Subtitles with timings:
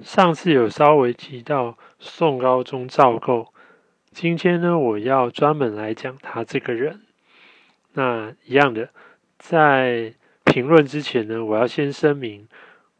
[0.00, 3.52] 上次有稍微提到宋高宗赵构，
[4.10, 7.02] 今天呢，我要专门来讲他这个人。
[7.92, 8.88] 那一样的，
[9.38, 12.48] 在评论之前呢，我要先声明，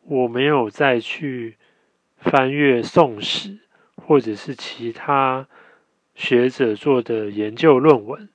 [0.04, 1.56] 我没有再去
[2.18, 3.48] 翻阅《宋史》
[3.96, 5.48] 或者是其他
[6.14, 8.28] 学者做的研究论文，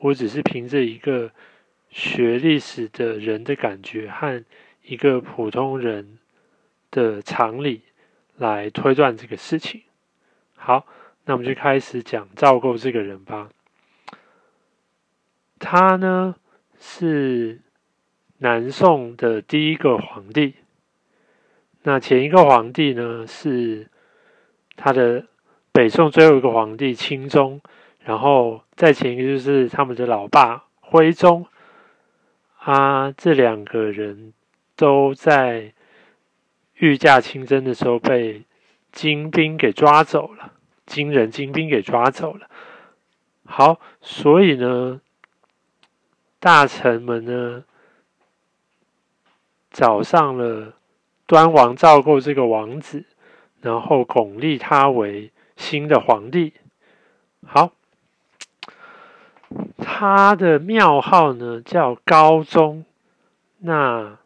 [0.00, 1.30] 我只是凭着一个
[1.88, 4.44] 学历史的人的感觉和
[4.82, 6.18] 一个普通人。
[6.96, 7.82] 的常理
[8.36, 9.82] 来推断这个事情。
[10.54, 10.86] 好，
[11.26, 13.50] 那我们就开始讲赵构这个人吧。
[15.58, 16.36] 他呢
[16.80, 17.60] 是
[18.38, 20.54] 南宋的第一个皇帝。
[21.82, 23.90] 那前一个皇帝呢是
[24.74, 25.26] 他的
[25.72, 27.60] 北宋最后一个皇帝钦宗，
[28.00, 31.46] 然后再前一个就是他们的老爸徽宗。
[32.56, 34.32] 啊，这两个人
[34.74, 35.74] 都在。
[36.78, 38.44] 御驾亲征的时候被
[38.92, 40.52] 金兵给抓走了，
[40.84, 42.48] 金人金兵给抓走了。
[43.46, 45.00] 好，所以呢，
[46.38, 47.64] 大臣们呢
[49.70, 50.74] 找上了
[51.26, 53.04] 端王赵构这个王子，
[53.62, 56.52] 然后巩立他为新的皇帝。
[57.46, 57.72] 好，
[59.78, 62.84] 他的庙号呢叫高宗，
[63.60, 64.18] 那。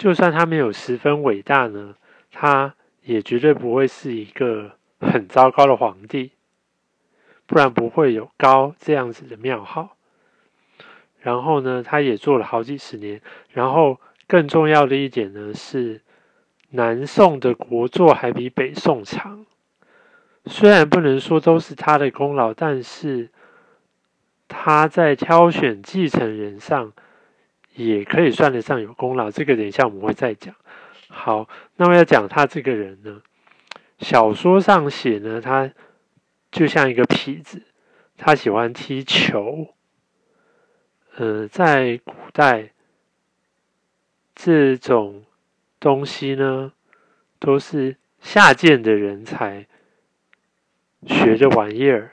[0.00, 1.94] 就算他没有十分伟大呢，
[2.32, 6.32] 他也绝对不会是一个很糟糕的皇帝，
[7.44, 9.98] 不然不会有高这样子的庙号。
[11.20, 13.20] 然后呢，他也做了好几十年。
[13.52, 16.00] 然后更重要的一点呢是，
[16.70, 19.44] 南宋的国祚还比北宋长。
[20.46, 23.28] 虽然不能说都是他的功劳，但是
[24.48, 26.94] 他在挑选继承人上。
[27.74, 30.54] 也可以算得上有功劳，这个等一下我们会再讲。
[31.08, 33.22] 好，那么要讲他这个人呢，
[33.98, 35.70] 小说上写呢，他
[36.50, 37.62] 就像一个痞子，
[38.16, 39.74] 他喜欢踢球。
[41.16, 42.70] 呃，在古代，
[44.34, 45.24] 这种
[45.78, 46.72] 东西呢，
[47.38, 49.66] 都是下贱的人才
[51.06, 52.12] 学的玩意儿，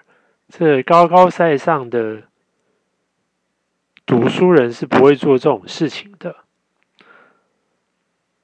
[0.50, 2.24] 这高高在上的。
[4.08, 6.38] 读书人是不会做这种事情的。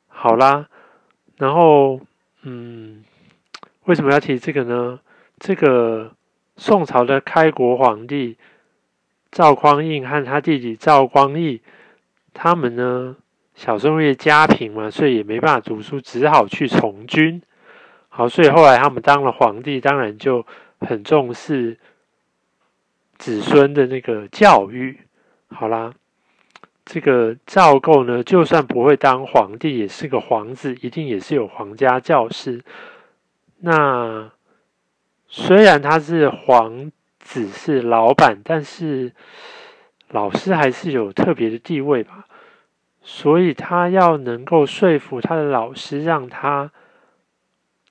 [0.07, 0.67] 好啦，
[1.37, 2.01] 然后，
[2.41, 3.03] 嗯，
[3.85, 4.99] 为什么要提这个呢？
[5.39, 6.13] 这个
[6.57, 8.37] 宋朝的开国皇帝
[9.31, 11.61] 赵匡胤和他弟弟赵光义，
[12.33, 13.15] 他们呢
[13.55, 17.41] 小时候因为家贫嘛，所以也没办法读书，只好去从军。
[18.09, 20.45] 好，所以后来他们当了皇帝，当然就
[20.81, 21.79] 很重视
[23.17, 24.99] 子孙的那个教育。
[25.53, 25.93] 好啦，
[26.83, 32.63] 这个赵构呢，就算不会当皇帝，也是个皇子，一定也是有皇家教师。
[33.59, 34.31] 那
[35.27, 39.13] 虽然他是皇子，是老板，但是
[40.09, 42.27] 老师还是有特别的地位吧。
[43.01, 46.71] 所以他要能够说服他的老师，让他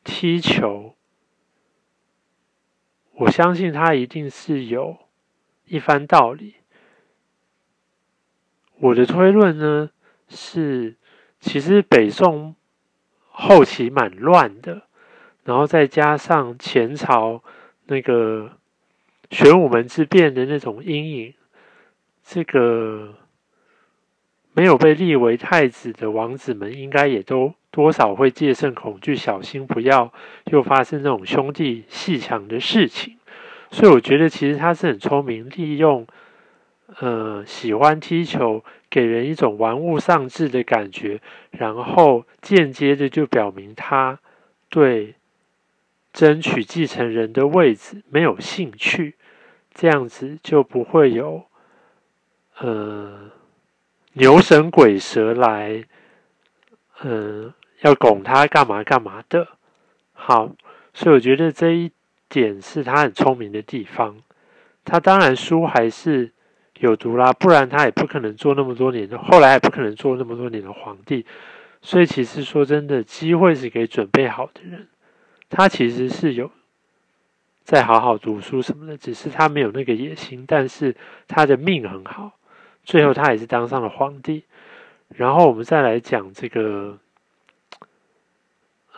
[0.04, 0.94] 踢球，
[3.12, 4.96] 我相信他一定是有
[5.66, 6.54] 一番道理。
[8.82, 9.90] 我的推论呢
[10.28, 10.96] 是，
[11.38, 12.56] 其实北宋
[13.30, 14.82] 后期蛮乱的，
[15.44, 17.44] 然后再加上前朝
[17.86, 18.50] 那个
[19.30, 21.34] 玄武门之变的那种阴影，
[22.24, 23.14] 这个
[24.52, 30.12] 没有被立为太子的王子们，应该也都多少会戒慎恐惧，小心不要
[30.46, 33.16] 又发生那种兄弟戏强的事情。
[33.70, 36.04] 所以我觉得，其实他是很聪明，利用。
[37.00, 44.18] 呃，喜欢踢球，给人一种玩物丧志的感觉，然后间接的就表明他
[44.68, 45.14] 对
[46.12, 49.14] 争取继承人的位置没有兴趣，
[49.72, 51.44] 这样子就不会有
[52.58, 53.30] 呃
[54.12, 55.84] 牛神鬼蛇来，
[57.02, 59.48] 嗯，要拱他干嘛干嘛的。
[60.12, 60.52] 好，
[60.92, 61.90] 所以我觉得这一
[62.28, 64.18] 点是他很聪明的地方。
[64.84, 66.32] 他当然输还是。
[66.82, 71.24] 有毒啦，不然他也不可能做那么多年的，后来也不可能做那么多年的皇帝。
[71.80, 74.88] 所以其实说真的，机会是给准备好的人。
[75.48, 76.50] 他其实是有
[77.62, 80.44] 在好好读书什么的，只是他没有那个野心。
[80.44, 80.96] 但是
[81.28, 82.32] 他的命很好，
[82.82, 84.42] 最后他也是当上了皇帝。
[85.08, 86.98] 然后我们再来讲这个，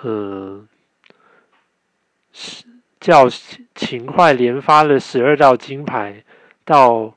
[0.02, 0.66] 嗯，
[2.32, 2.64] 是
[2.98, 3.28] 叫
[3.74, 6.24] 秦桧连发了十二道金牌
[6.64, 7.14] 到。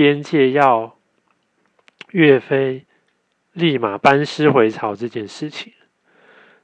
[0.00, 0.96] 边界要
[2.12, 2.86] 岳飞
[3.52, 5.74] 立马班师回朝这件事情，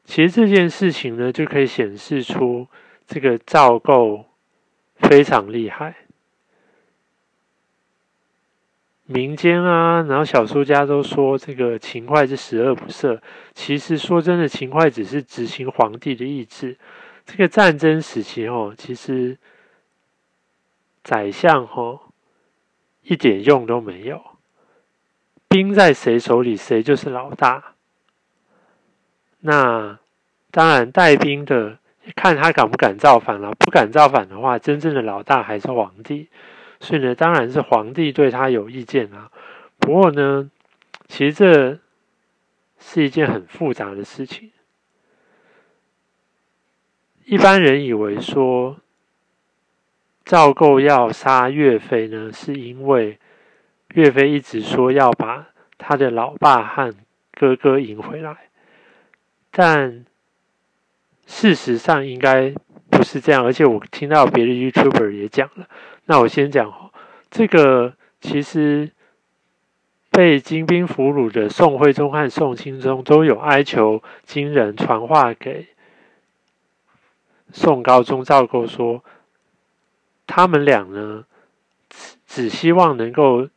[0.06, 2.66] 其实这件事情呢，就可以显示出
[3.06, 4.24] 这个赵构
[4.96, 5.96] 非常厉害。
[9.04, 13.20] 民间啊，然后小说家都说这个秦桧是十恶不赦。
[13.52, 16.78] 其实说真的，秦桧只是执行皇帝的意志。
[17.26, 19.36] 这个战争时期哦，其实
[21.04, 22.00] 宰相哦
[23.08, 24.20] 一点用都没有，
[25.48, 27.74] 兵在谁手里，谁就是老大。
[29.40, 29.98] 那
[30.50, 31.78] 当然带兵的
[32.16, 36.28] 看他敢不敢造反了，不敢造反的话，真正的老大还是皇帝。
[36.80, 39.30] 所以呢，当然是皇帝对他有意见啊。
[39.78, 40.50] 不过呢，
[41.06, 41.78] 其实这
[42.78, 44.50] 是一件很复杂的事情。
[47.24, 48.78] 一般人以为说
[50.26, 53.16] 赵构要杀岳飞呢，是因为
[53.94, 55.46] 岳飞一直说要把
[55.78, 56.92] 他的老爸和
[57.32, 58.36] 哥哥迎回来，
[59.52, 60.04] 但
[61.26, 62.52] 事实上应该
[62.90, 63.44] 不是这样。
[63.44, 65.68] 而且我听到别的 YouTuber 也讲了。
[66.06, 66.90] 那我先讲哦，
[67.30, 68.90] 这个其实
[70.10, 75.68] 被金兵俘虏的宋徽宗和宋钦宗都有哀求金人传话给
[77.52, 79.04] 宋高宗赵构说，
[80.26, 81.24] 他们俩呢
[81.88, 83.48] 只只希望能够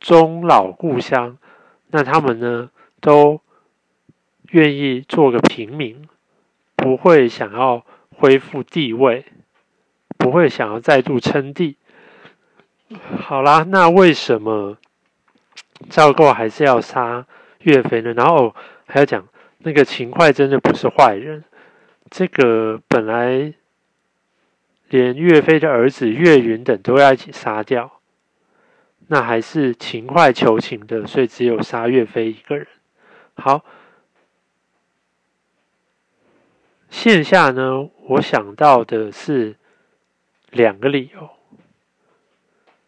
[0.00, 1.38] 终老故乡，
[1.88, 2.70] 那他们呢
[3.00, 3.40] 都
[4.50, 6.08] 愿意做个平民，
[6.74, 7.84] 不会想要
[8.16, 9.24] 恢复地位。
[10.16, 11.76] 不会想要再度称帝。
[13.18, 14.78] 好啦，那为什么
[15.90, 17.26] 赵构还是要杀
[17.58, 18.14] 岳飞呢？
[18.14, 18.54] 然后
[18.86, 19.28] 还要讲
[19.58, 21.44] 那个秦桧真的不是坏人。
[22.10, 23.52] 这个本来
[24.94, 28.00] 连岳飞的儿子岳云等都要一起杀掉，
[29.08, 32.68] 那还是秦桧求情的，所以只有杀岳飞一个人。
[33.34, 33.64] 好，
[36.88, 39.56] 线下呢，我想到的是。
[40.50, 41.30] 两个理由，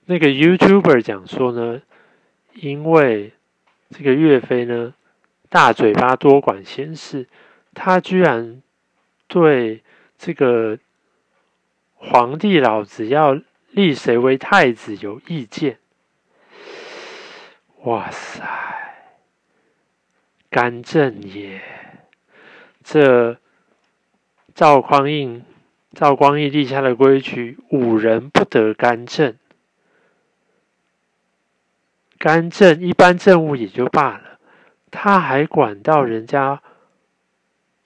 [0.05, 1.83] 那个 YouTuber 讲说呢，
[2.55, 3.33] 因为
[3.91, 4.95] 这个岳飞呢
[5.49, 7.27] 大嘴巴多管闲事，
[7.75, 8.63] 他居然
[9.27, 9.83] 对
[10.17, 10.79] 这个
[12.11, 15.79] 皇帝老子要立谁为太子有意见。
[17.83, 18.43] 哇塞，
[20.49, 21.61] 干政也！
[22.83, 23.39] 这
[24.55, 25.45] 赵匡胤。
[25.93, 29.35] 赵光义立下的规矩：五人不得干政。
[32.19, 34.39] 干政一般政务也就罢了，
[34.91, 36.63] 他还管到人家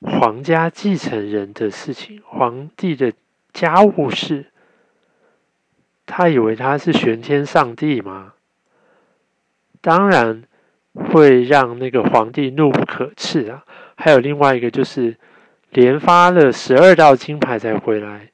[0.01, 3.13] 皇家继承人的事情，皇帝的
[3.53, 4.47] 家务事。
[6.07, 8.35] 他以为他是玄天上帝吗？
[9.81, 10.45] 当然
[10.93, 13.65] 会让那个皇帝怒不可斥啊！
[13.97, 15.17] 还有另外一个就是。
[15.73, 18.33] 连发了十二道金牌才回来。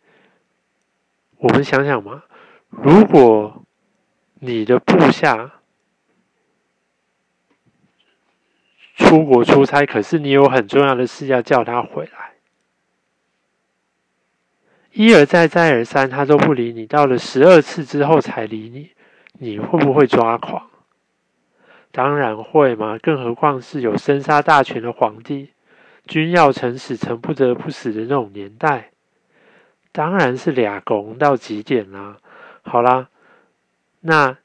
[1.36, 2.22] 我们想想嘛，
[2.70, 3.62] 如果
[4.38, 5.52] 你的部下
[8.94, 12.35] 出国出差，可是你有很重要的事要叫他回来，
[14.96, 18.92] 一而再再而三他都不理你，到了十二次之后才理你，
[19.34, 20.70] 你会不会抓狂？
[21.92, 25.50] 当然会嘛，更何况是有生杀大权的皇帝。
[26.06, 28.92] 君要臣死，臣不得不死的那种年代，
[29.92, 32.16] 当然是俩拱到极点啦。
[32.62, 33.08] 好啦，
[34.00, 34.38] 那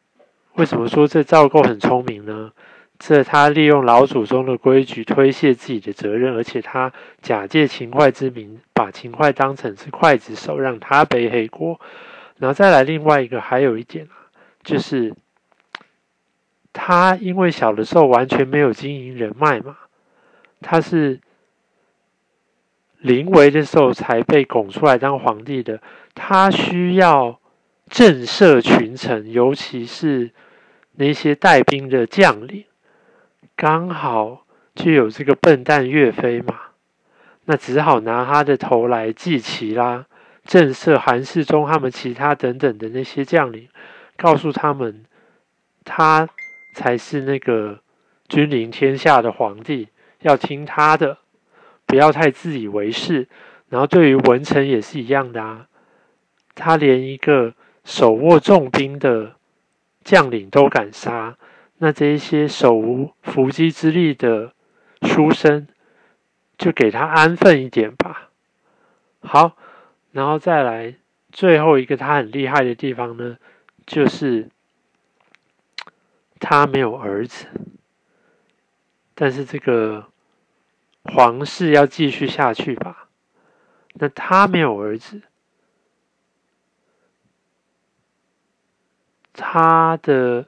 [0.55, 2.51] 为什么说这赵构很聪明呢？
[3.03, 11.81] 这他利用老祖宗的规矩推卸自己的责任，而且他假借秦桧之名，把秦桧当成是刽子手，让他背黑锅。
[12.38, 14.29] 然后再来另外一个，还有一点啊，
[14.63, 15.15] 就是
[16.72, 19.77] 他因为小的时候完全没有经营人脉嘛，
[20.62, 21.20] 他是。
[23.03, 25.81] 临危的时候才被拱出来当皇帝的，
[26.13, 27.39] 他需要
[27.89, 30.29] 震慑群臣，尤其是
[30.98, 32.63] 那些带兵的将领。
[33.55, 36.60] 刚好就有这个笨蛋岳飞嘛，
[37.46, 40.05] 那只好拿他的头来祭旗啦，
[40.46, 43.67] 震慑韩世忠他们其他等等的那些将领，
[44.17, 45.03] 告诉他们
[45.84, 46.27] 他
[46.74, 47.79] 才是那个
[48.27, 49.89] 君临天下的皇帝，
[50.22, 51.17] 要听他的。
[51.86, 53.27] 不要太自以为是，
[53.67, 55.67] 然后对于文臣也是一样的啊。
[56.55, 57.53] 他连一个
[57.84, 59.34] 手握重兵的
[60.01, 61.36] 将领都敢杀，
[61.83, 64.53] 那这一些手无缚鸡之力的
[65.01, 65.67] 书生，
[66.55, 68.29] 就给他安分一点吧。
[69.21, 69.57] 好，
[70.11, 70.93] 然后再来
[71.31, 73.38] 最后一个他很厉害的地方呢，
[73.88, 74.50] 就是
[76.39, 77.47] 他没有儿子，
[79.15, 80.07] 但是这个。
[81.03, 83.09] 皇室要继续下去吧。
[83.93, 85.23] 那他没有儿子，
[89.33, 90.45] 他的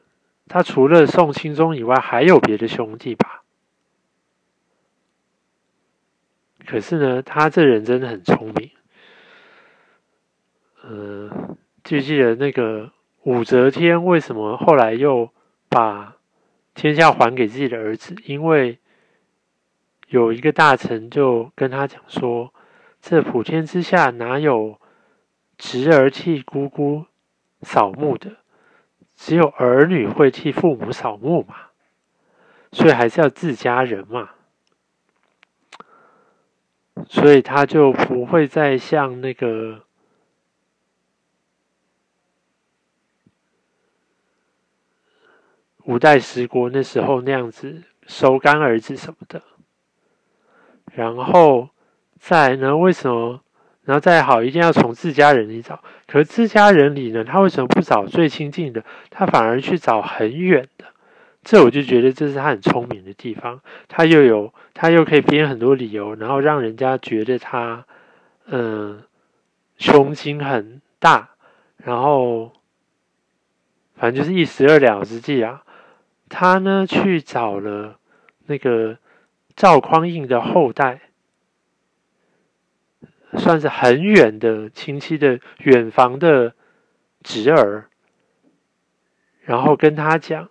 [0.54, 3.42] 他除了宋钦宗以外，还有别的兄弟吧？
[6.68, 8.70] 可是呢，他这人真的很聪明。
[10.84, 12.92] 嗯，记不记得那个
[13.24, 15.32] 武则天为什么后来又
[15.70, 16.18] 把
[16.76, 18.16] 天下还给自己的儿子？
[18.26, 18.78] 因为
[20.10, 22.54] 有一个大臣就跟他讲说。
[23.02, 24.80] 这普天之下哪有
[25.58, 27.06] 侄儿替姑姑
[27.64, 28.43] 扫墓的？
[29.16, 31.56] 只有儿女会替父母扫墓嘛。
[32.72, 34.32] 所以还是要自家人嘛。
[37.08, 39.84] 所以他就不会再像那个
[45.84, 49.42] 五代十国那时候那样子收干儿子什么的。
[50.94, 51.70] 然后。
[52.26, 52.78] 再呢？
[52.78, 53.43] 为什么？
[53.86, 55.82] 然后再好，一定要从自家人里找。
[56.08, 58.84] 可是自家人里呢，他为什么不找最亲近的？
[59.10, 60.86] 他反而去找很远的。
[61.44, 63.60] 这我就觉得这是他很聪明的地方。
[63.90, 67.86] 他又有，他又可以编很多理由，然后让人家觉得他，
[68.46, 69.04] 嗯，
[69.78, 71.32] 胸襟很大。
[71.76, 72.54] 然后，
[73.96, 75.64] 反正就是一石二鸟之计啊。
[76.30, 77.98] 他呢去找了
[78.46, 78.98] 那个
[79.58, 81.02] 赵匡胤的后代。
[83.38, 86.54] 算是很远的亲戚的远房的
[87.24, 87.86] 侄儿，
[89.42, 90.50] 然后跟他讲，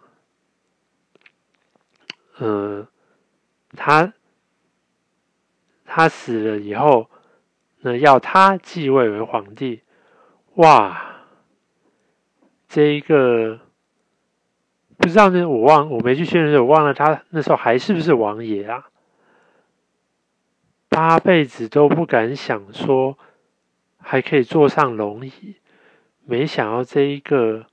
[2.39, 2.89] 呃，
[3.77, 4.13] 他
[5.85, 7.09] 他死了以后，
[7.81, 9.83] 那要他继位为皇帝，
[10.55, 11.17] 哇，
[12.69, 13.61] 这一个
[14.97, 18.89] 不知道那我忘我没去确认，我忘了他那时候还是不是王爷啊？
[20.93, 23.17] 八辈子都不敢想说
[23.99, 25.57] 还可以坐上龙椅，
[26.27, 27.65] 没想到这一个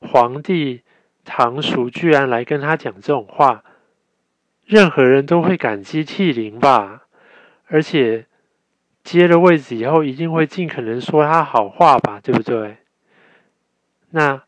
[0.00, 0.82] 皇帝
[1.24, 3.64] 堂叔居然来跟他讲这种话，
[4.66, 7.04] 任何人都会感激涕零吧。
[7.68, 8.26] 而且
[9.02, 12.76] 接了位置以后，一定会尽可能说他好话吧，对不对？
[14.10, 14.42] 那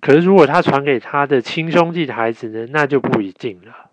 [0.00, 3.83] 可是如果他传给他的亲兄弟的孩子呢，那就不一定了。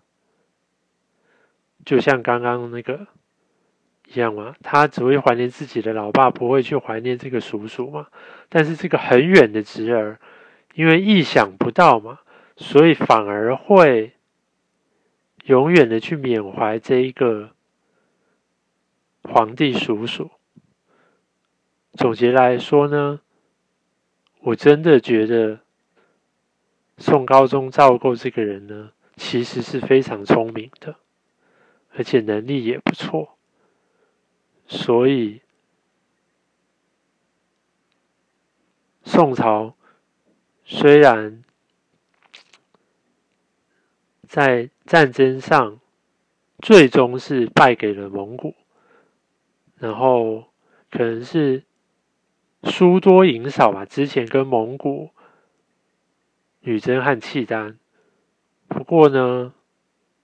[1.84, 3.06] 就像刚刚那个
[4.06, 8.06] 一样嘛，他只会怀念自己的老爸，不会去怀念这个叔叔嘛。
[8.48, 10.18] 但是这个很远的侄儿，
[10.74, 12.20] 因为意想不到嘛，
[12.56, 14.12] 所以反而会
[15.44, 17.50] 永远的去缅怀这一个
[19.24, 20.30] 皇帝叔叔。
[21.94, 23.20] 总结来说呢，
[24.40, 25.60] 我真的觉得
[26.98, 30.96] 宋高宗赵构这个人呢，其实是非常聪明的。
[31.94, 33.36] 而且能力也不错，
[34.66, 35.42] 所以
[39.04, 39.74] 宋朝
[40.64, 41.42] 虽然
[44.26, 45.78] 在战争上
[46.60, 48.54] 最终是败给了蒙古，
[49.76, 50.46] 然后
[50.90, 51.64] 可能是
[52.62, 53.84] 输多赢少吧。
[53.84, 55.10] 之前跟蒙古、
[56.60, 57.78] 女真和契丹，
[58.68, 59.52] 不过呢，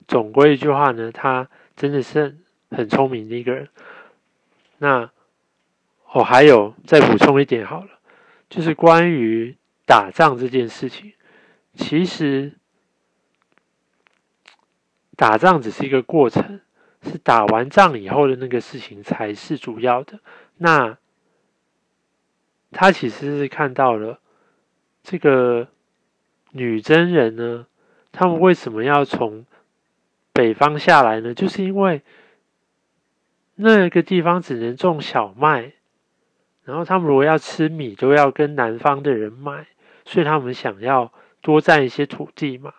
[0.09, 1.49] 总归一句话呢，他。
[1.79, 2.37] 真的是
[2.73, 3.69] 很聪明的一个人。
[4.79, 5.09] 那
[6.13, 8.01] 我还有再补充一点好了，
[8.51, 11.13] 就是关于打仗这件事情，
[11.75, 12.55] 其实
[15.15, 16.61] 打仗只是一个过程，
[17.01, 20.19] 是打完仗以后的那个事情才是主要的。
[20.57, 20.99] 那
[22.73, 24.19] 他其实是看到了
[25.05, 25.69] 这个
[26.51, 27.69] 女真人呢，
[28.11, 29.47] 他们为什么要从？
[30.39, 32.01] 北方下来呢，就是因为
[33.57, 35.73] 那个地方只能种小麦，
[36.63, 39.67] 然后他们如果要吃米，都要跟南方的人买，
[40.05, 42.73] 所以他们想要多占一些土地嘛，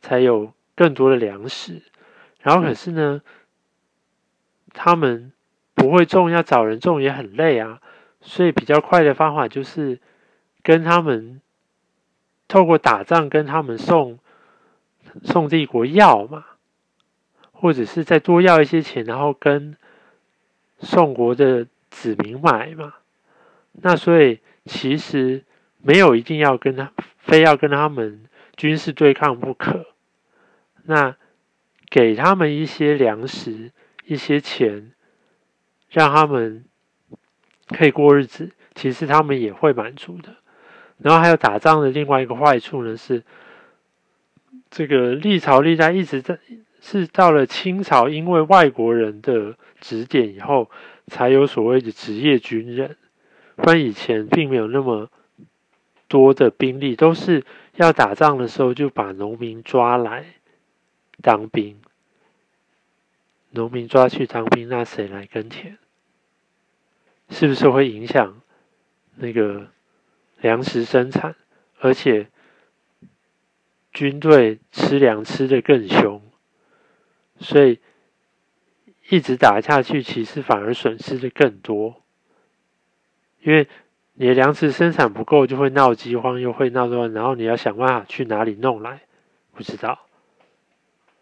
[0.00, 1.82] 才有更多的粮食。
[2.40, 3.20] 然后可是呢，
[4.72, 5.32] 他们
[5.74, 7.82] 不会种，要找人种也很累啊，
[8.22, 10.00] 所以比较快的方法就是
[10.62, 11.42] 跟他们
[12.48, 14.18] 透过打仗跟他们送。
[15.24, 16.44] 宋帝国要嘛，
[17.52, 19.76] 或者是再多要一些钱，然后跟
[20.78, 22.94] 宋国的子民买嘛。
[23.72, 25.44] 那所以其实
[25.82, 28.24] 没有一定要跟他，非要跟他们
[28.56, 29.86] 军事对抗不可。
[30.84, 31.16] 那
[31.88, 33.72] 给他们一些粮食、
[34.04, 34.92] 一些钱，
[35.88, 36.64] 让他们
[37.68, 40.36] 可以过日子，其实他们也会满足的。
[40.98, 43.22] 然后还有打仗的另外一个坏处呢是。
[44.70, 46.38] 这个历朝历代一直在
[46.80, 50.70] 是到了清朝，因为外国人的指点以后，
[51.06, 52.96] 才有所谓的职业军人，
[53.56, 55.10] 不然以前并没有那么
[56.08, 57.44] 多的兵力，都是
[57.74, 60.26] 要打仗的时候就把农民抓来
[61.22, 61.76] 当兵，
[63.50, 65.78] 农民抓去当兵，那谁来耕田？
[67.30, 68.40] 是不是会影响
[69.16, 69.68] 那个
[70.40, 71.34] 粮食生产？
[71.80, 72.28] 而且
[73.96, 76.20] 军队吃粮吃的更凶，
[77.38, 77.78] 所以
[79.08, 82.02] 一直打下去，其实反而损失的更多。
[83.40, 83.66] 因为
[84.12, 89.00] 你的粮食生产不够，就会闹饥荒，又会闹乱，然后你要想办法去哪里弄来？
[89.54, 89.98] 不知道。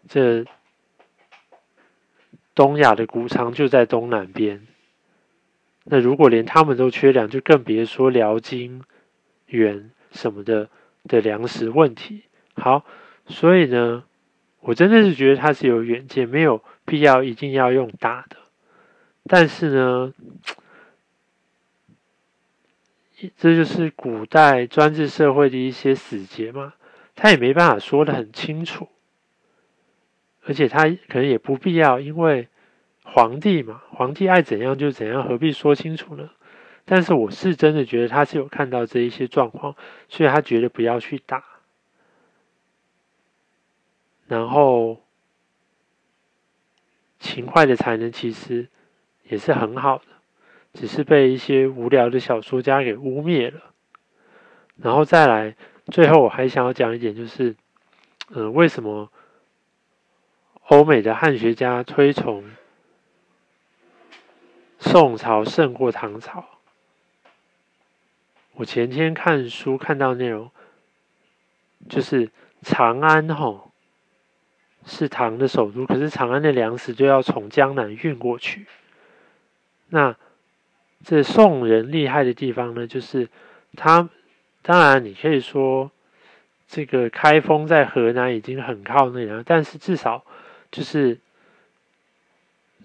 [0.09, 0.43] 这
[2.53, 4.67] 东亚的谷仓就在东南边。
[5.85, 8.83] 那如果连他们都缺粮，就更别说辽金
[9.45, 10.67] 元什么的
[11.05, 12.23] 的粮食问题。
[12.55, 12.85] 好，
[13.27, 14.03] 所以呢，
[14.61, 18.37] 我真的是觉得他是有远见，没有必要一定要用打的。
[19.27, 20.13] 但是呢，
[23.37, 26.73] 这就是古代专制社会的一些死结嘛，
[27.15, 28.87] 他也没办法说的很清楚，
[30.45, 32.47] 而且他可能也不必要，因为。
[33.07, 36.31] 皇帝嘛，皇帝爱怎样就怎样，何必说清楚呢？
[36.85, 39.75] 但是我是真的觉得他是有看到这一些状况，
[40.09, 41.43] 所以他觉得不要去打。
[44.27, 45.01] 然后，
[47.19, 48.67] 勤快的才能其实
[49.23, 50.05] 也是很好的，
[50.73, 53.73] 只是被一些无聊的小说家给污蔑了。
[54.77, 55.55] 然后再来，
[55.87, 57.55] 最后我还想要讲一点，就是，
[58.29, 59.11] 嗯，为什么
[60.67, 62.43] 欧美的汉学家推崇？
[64.79, 66.45] 宋朝胜过唐朝。
[68.53, 70.51] 我前天看书看到内容，
[71.89, 73.71] 就是长安吼
[74.85, 78.65] 是唐的首都，可是长安的粮食就要从江南运过去。
[79.89, 80.15] 那
[81.03, 83.27] 这宋人厉害的地方呢，就是
[83.75, 84.09] 他
[84.61, 85.91] 当然你可以说
[86.67, 90.23] 这个开封在河南已经很靠内了，但是至少
[90.71, 91.19] 就是。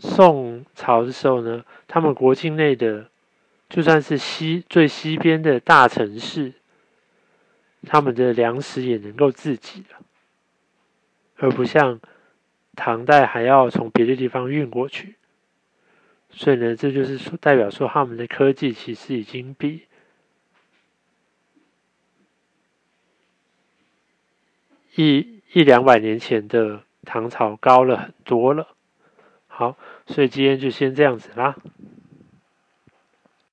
[0.03, 3.07] 宋朝的时候呢，他们国境内的
[3.69, 6.55] 就算是西最西边的大城市，
[7.87, 10.01] 他们的粮食也能够自给了，
[11.41, 12.01] 而不像
[12.77, 15.17] 唐代还要从别的地方运过去。
[16.31, 19.87] 所以呢，这就是说代表说他们的科技其实已经比
[24.95, 28.69] 一一两百年前的唐朝高了很多了。
[29.49, 29.77] 好，
[30.07, 31.57] 所以今天就先这样子啦。